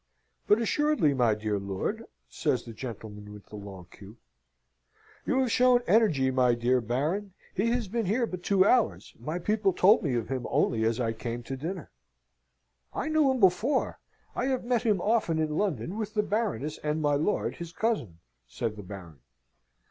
"But 0.47 0.59
assuredly, 0.59 1.13
my 1.13 1.35
dear 1.35 1.59
lord!" 1.59 2.05
says 2.27 2.63
the 2.63 2.73
gentleman 2.73 3.31
with 3.31 3.45
the 3.49 3.55
long 3.55 3.85
queue. 3.91 4.17
"You 5.27 5.41
have 5.41 5.51
shown 5.51 5.83
energy, 5.85 6.31
my 6.31 6.55
dear 6.55 6.81
Baron! 6.81 7.33
He 7.53 7.67
has 7.69 7.87
been 7.87 8.07
here 8.07 8.25
but 8.25 8.41
two 8.41 8.65
hours. 8.65 9.13
My 9.19 9.37
people 9.37 9.73
told 9.73 10.01
me 10.01 10.15
of 10.15 10.27
him 10.27 10.47
only 10.49 10.85
as 10.85 10.99
I 10.99 11.13
came 11.13 11.43
to 11.43 11.55
dinner." 11.55 11.91
"I 12.95 13.09
knew 13.09 13.29
him 13.29 13.39
before! 13.39 13.99
I 14.35 14.45
have 14.45 14.63
met 14.65 14.81
him 14.81 14.99
often 14.99 15.37
in 15.37 15.55
London 15.55 15.95
with 15.99 16.15
the 16.15 16.23
Baroness 16.23 16.79
and 16.79 16.99
my 16.99 17.13
lord, 17.13 17.57
his 17.57 17.71
cousin," 17.71 18.17
said 18.47 18.77
the 18.77 18.81
Baron. 18.83 19.19